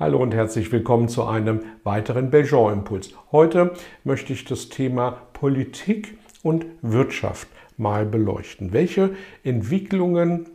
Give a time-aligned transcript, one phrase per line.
[0.00, 3.14] Hallo und herzlich willkommen zu einem weiteren Belgian-Impuls.
[3.32, 3.72] Heute
[4.04, 8.72] möchte ich das Thema Politik und Wirtschaft mal beleuchten.
[8.72, 10.50] Welche Entwicklungen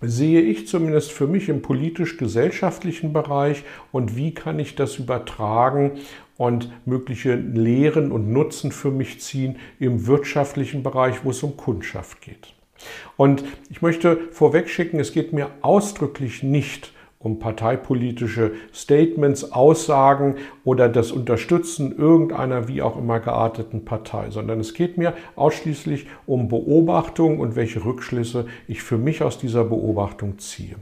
[0.00, 5.92] sehe ich zumindest für mich im politisch-gesellschaftlichen Bereich und wie kann ich das übertragen
[6.36, 12.20] und mögliche Lehren und Nutzen für mich ziehen im wirtschaftlichen Bereich, wo es um Kundschaft
[12.22, 12.54] geht.
[13.16, 16.94] Und ich möchte vorweg schicken, es geht mir ausdrücklich nicht um
[17.38, 24.98] parteipolitische Statements, Aussagen oder das Unterstützen irgendeiner wie auch immer gearteten Partei, sondern es geht
[24.98, 30.76] mir ausschließlich um Beobachtung und welche Rückschlüsse ich für mich aus dieser Beobachtung ziehe.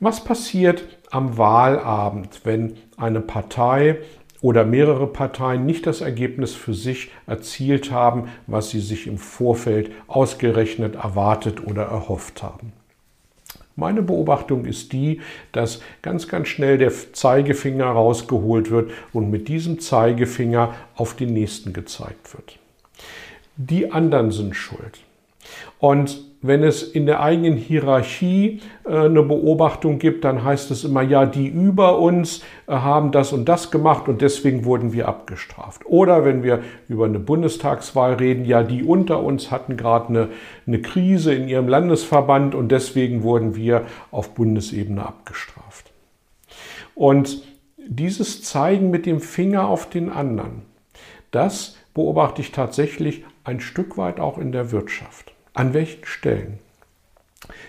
[0.00, 3.98] Was passiert am Wahlabend, wenn eine Partei
[4.40, 9.90] oder mehrere Parteien nicht das Ergebnis für sich erzielt haben, was sie sich im Vorfeld
[10.06, 12.72] ausgerechnet erwartet oder erhofft haben?
[13.78, 15.20] Meine Beobachtung ist die,
[15.52, 21.72] dass ganz, ganz schnell der Zeigefinger rausgeholt wird und mit diesem Zeigefinger auf den nächsten
[21.72, 22.58] gezeigt wird.
[23.54, 24.98] Die anderen sind schuld.
[25.78, 31.02] Und wenn es in der eigenen Hierarchie äh, eine Beobachtung gibt, dann heißt es immer,
[31.02, 35.82] ja, die über uns äh, haben das und das gemacht und deswegen wurden wir abgestraft.
[35.86, 40.28] Oder wenn wir über eine Bundestagswahl reden, ja, die unter uns hatten gerade eine,
[40.66, 45.92] eine Krise in ihrem Landesverband und deswegen wurden wir auf Bundesebene abgestraft.
[46.94, 47.42] Und
[47.88, 50.62] dieses Zeigen mit dem Finger auf den anderen,
[51.30, 55.32] das beobachte ich tatsächlich ein Stück weit auch in der Wirtschaft.
[55.58, 56.60] An welchen Stellen?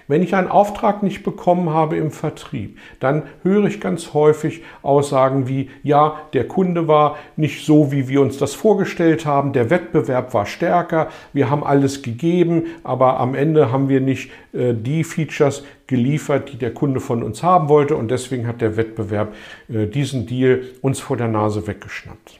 [0.07, 5.47] Wenn ich einen Auftrag nicht bekommen habe im Vertrieb, dann höre ich ganz häufig Aussagen
[5.47, 10.35] wie, ja, der Kunde war nicht so, wie wir uns das vorgestellt haben, der Wettbewerb
[10.35, 15.63] war stärker, wir haben alles gegeben, aber am Ende haben wir nicht äh, die Features
[15.87, 19.33] geliefert, die der Kunde von uns haben wollte und deswegen hat der Wettbewerb
[19.67, 22.39] äh, diesen Deal uns vor der Nase weggeschnappt.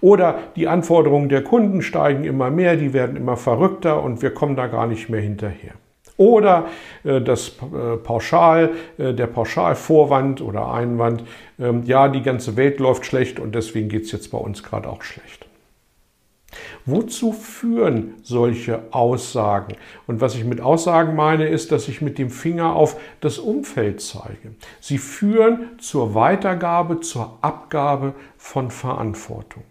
[0.00, 4.56] Oder die Anforderungen der Kunden steigen immer mehr, die werden immer verrückter und wir kommen
[4.56, 5.72] da gar nicht mehr hinterher.
[6.20, 6.66] Oder
[7.02, 11.24] äh, das äh, Pauschal, äh, der Pauschalvorwand oder Einwand,
[11.58, 14.90] ähm, ja, die ganze Welt läuft schlecht und deswegen geht es jetzt bei uns gerade
[14.90, 15.46] auch schlecht.
[16.84, 19.76] Wozu führen solche Aussagen?
[20.06, 24.02] Und was ich mit Aussagen meine, ist, dass ich mit dem Finger auf das Umfeld
[24.02, 24.54] zeige.
[24.80, 29.62] Sie führen zur Weitergabe, zur Abgabe von Verantwortung.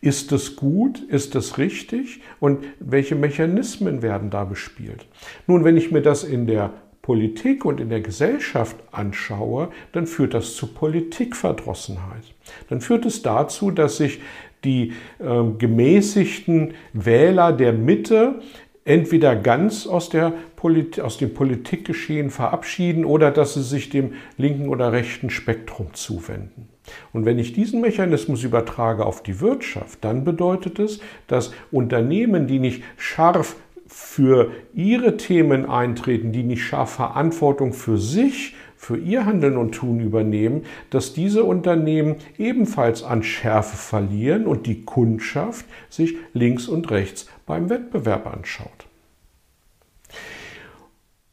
[0.00, 1.00] Ist es gut?
[1.08, 2.20] Ist es richtig?
[2.40, 5.06] Und welche Mechanismen werden da bespielt?
[5.46, 6.72] Nun, wenn ich mir das in der
[7.02, 12.22] Politik und in der Gesellschaft anschaue, dann führt das zu Politikverdrossenheit.
[12.68, 14.20] Dann führt es dazu, dass sich
[14.64, 18.40] die äh, gemäßigten Wähler der Mitte
[18.88, 24.68] entweder ganz aus, der Polit aus dem Politikgeschehen verabschieden oder dass sie sich dem linken
[24.68, 26.68] oder rechten Spektrum zuwenden.
[27.12, 32.58] Und wenn ich diesen Mechanismus übertrage auf die Wirtschaft, dann bedeutet es, dass Unternehmen, die
[32.58, 33.56] nicht scharf
[33.86, 40.00] für ihre Themen eintreten, die nicht scharf Verantwortung für sich, für ihr Handeln und Tun
[40.00, 47.28] übernehmen, dass diese Unternehmen ebenfalls an Schärfe verlieren und die Kundschaft sich links und rechts
[47.44, 48.86] beim Wettbewerb anschaut.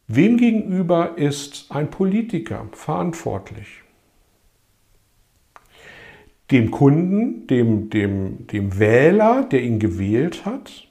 [0.07, 3.85] Wem gegenüber ist ein Politiker verantwortlich?
[6.51, 10.87] dem Kunden, dem, dem, dem Wähler, der ihn gewählt hat,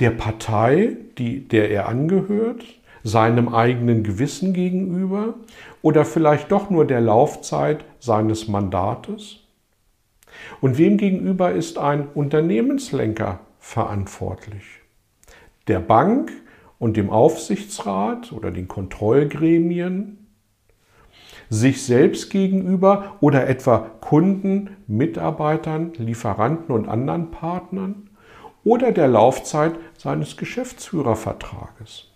[0.00, 2.64] der Partei, die, der er angehört,
[3.02, 5.34] seinem eigenen Gewissen gegenüber
[5.82, 9.40] oder vielleicht doch nur der Laufzeit seines Mandates?
[10.60, 14.64] Und wem gegenüber ist ein Unternehmenslenker verantwortlich?
[15.68, 16.32] Der Bank
[16.78, 20.20] und dem Aufsichtsrat oder den Kontrollgremien?
[21.50, 28.08] sich selbst gegenüber oder etwa Kunden, Mitarbeitern, Lieferanten und anderen Partnern
[28.62, 32.09] oder der Laufzeit seines Geschäftsführervertrages.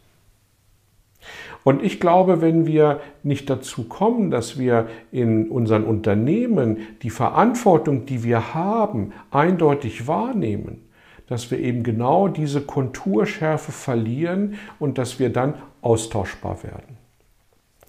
[1.65, 8.05] Und ich glaube, wenn wir nicht dazu kommen, dass wir in unseren Unternehmen die Verantwortung,
[8.05, 10.83] die wir haben, eindeutig wahrnehmen,
[11.27, 16.99] dass wir eben genau diese Konturschärfe verlieren und dass wir dann austauschbar werden.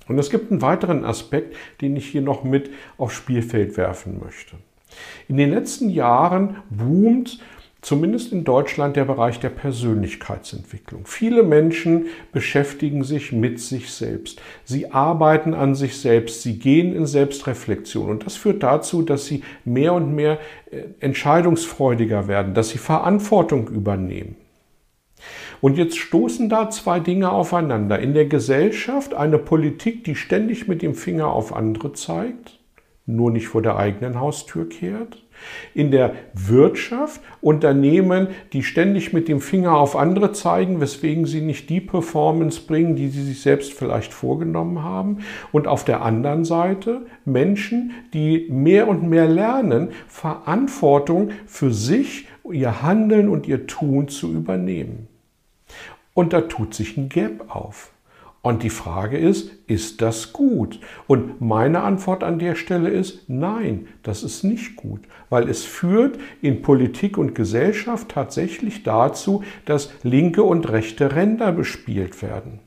[0.07, 4.55] Und es gibt einen weiteren Aspekt, den ich hier noch mit aufs Spielfeld werfen möchte.
[5.27, 7.39] In den letzten Jahren boomt
[7.85, 11.05] zumindest in Deutschland der Bereich der Persönlichkeitsentwicklung.
[11.05, 14.41] Viele Menschen beschäftigen sich mit sich selbst.
[14.63, 19.43] Sie arbeiten an sich selbst, sie gehen in Selbstreflexion und das führt dazu, dass sie
[19.65, 20.39] mehr und mehr
[20.71, 24.35] äh, entscheidungsfreudiger werden, dass sie Verantwortung übernehmen.
[25.61, 27.99] Und jetzt stoßen da zwei Dinge aufeinander.
[27.99, 32.59] In der Gesellschaft eine Politik, die ständig mit dem Finger auf andere zeigt,
[33.05, 35.23] nur nicht vor der eigenen Haustür kehrt.
[35.73, 41.69] In der Wirtschaft Unternehmen, die ständig mit dem Finger auf andere zeigen, weswegen sie nicht
[41.69, 45.19] die Performance bringen, die sie sich selbst vielleicht vorgenommen haben.
[45.51, 52.81] Und auf der anderen Seite Menschen, die mehr und mehr lernen, Verantwortung für sich, ihr
[52.81, 55.07] Handeln und ihr Tun zu übernehmen.
[56.13, 57.91] Und da tut sich ein Gap auf.
[58.45, 60.79] Und die Frage ist, ist das gut?
[61.07, 64.99] Und meine Antwort an der Stelle ist, nein, das ist nicht gut,
[65.31, 72.21] weil es führt in Politik und Gesellschaft tatsächlich dazu, dass linke und rechte Ränder bespielt
[72.21, 72.59] werden.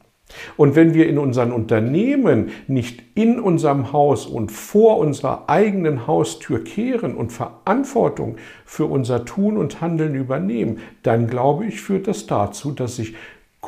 [0.56, 6.64] Und wenn wir in unseren Unternehmen nicht in unserem Haus und vor unserer eigenen Haustür
[6.64, 12.72] kehren und Verantwortung für unser Tun und Handeln übernehmen, dann glaube ich, führt das dazu,
[12.72, 13.14] dass sich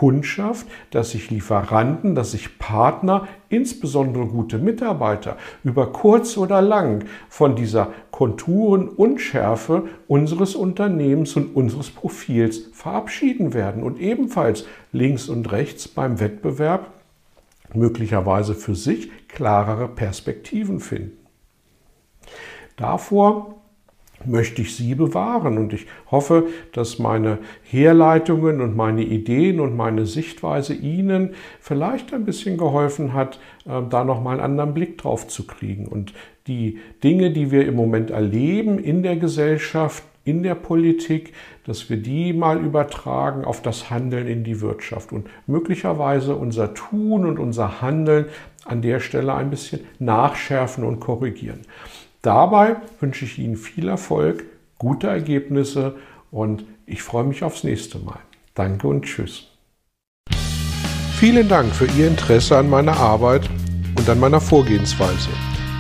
[0.01, 7.55] Kundschaft, dass sich Lieferanten, dass sich Partner, insbesondere gute Mitarbeiter, über kurz oder lang von
[7.55, 16.19] dieser Konturenunschärfe unseres Unternehmens und unseres Profils verabschieden werden und ebenfalls links und rechts beim
[16.19, 16.87] Wettbewerb
[17.75, 21.19] möglicherweise für sich klarere Perspektiven finden.
[22.79, 23.60] Davor
[24.27, 25.59] möchte ich Sie bewahren.
[25.59, 32.25] Und ich hoffe, dass meine Herleitungen und meine Ideen und meine Sichtweise Ihnen vielleicht ein
[32.25, 35.87] bisschen geholfen hat, äh, da nochmal einen anderen Blick drauf zu kriegen.
[35.87, 36.13] Und
[36.47, 41.33] die Dinge, die wir im Moment erleben in der Gesellschaft, in der Politik,
[41.65, 47.25] dass wir die mal übertragen auf das Handeln in die Wirtschaft und möglicherweise unser Tun
[47.25, 48.27] und unser Handeln
[48.65, 51.61] an der Stelle ein bisschen nachschärfen und korrigieren.
[52.23, 54.45] Dabei wünsche ich Ihnen viel Erfolg,
[54.79, 55.97] gute Ergebnisse
[56.31, 58.19] und ich freue mich aufs nächste Mal.
[58.55, 59.49] Danke und tschüss.
[61.19, 63.49] Vielen Dank für Ihr Interesse an meiner Arbeit
[63.97, 65.31] und an meiner Vorgehensweise.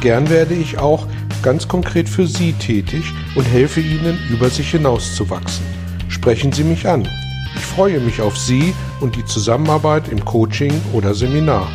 [0.00, 1.06] Gern werde ich auch
[1.42, 5.64] ganz konkret für Sie tätig und helfe Ihnen, über sich hinauszuwachsen.
[6.08, 7.06] Sprechen Sie mich an.
[7.54, 11.68] Ich freue mich auf Sie und die Zusammenarbeit im Coaching oder Seminar.